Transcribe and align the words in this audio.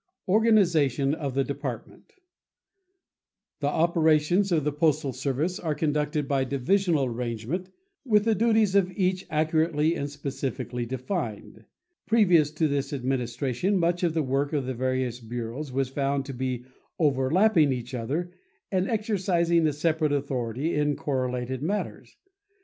ORGANIZATION 0.27 1.13
OF 1.13 1.35
THE 1.35 1.43
DEPARTMENT 1.43 2.13
The 3.59 3.67
operations 3.67 4.51
of 4.51 4.63
the 4.63 4.71
postal 4.71 5.13
service 5.13 5.59
are 5.59 5.75
conducted 5.75 6.27
by 6.27 6.43
divisional 6.43 7.05
arrangement 7.05 7.69
with 8.03 8.25
the 8.25 8.33
duties 8.33 8.73
of 8.73 8.91
each 8.97 9.27
accurately 9.29 9.93
and 9.93 10.09
specifically 10.09 10.87
defined. 10.87 11.65
Previous 12.07 12.49
to 12.49 12.67
this 12.67 12.93
administration 12.93 13.77
much 13.77 14.01
of 14.01 14.15
the 14.15 14.23
work 14.23 14.53
of 14.53 14.65
the 14.65 14.73
various 14.73 15.19
bureaus 15.19 15.71
was 15.71 15.89
found 15.89 16.25
to 16.25 16.33
be 16.33 16.65
overlapping 16.97 17.71
each 17.71 17.93
other 17.93 18.31
and 18.71 18.89
exercising 18.89 19.67
a 19.67 19.71
separate 19.71 20.11
authority 20.11 20.73
in 20.73 20.95
correlated 20.95 21.61
matters. 21.61 22.17